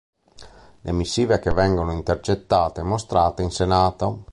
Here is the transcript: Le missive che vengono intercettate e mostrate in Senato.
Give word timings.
Le 0.81 0.91
missive 0.93 1.37
che 1.37 1.51
vengono 1.53 1.91
intercettate 1.91 2.81
e 2.81 2.83
mostrate 2.83 3.43
in 3.43 3.51
Senato. 3.51 4.19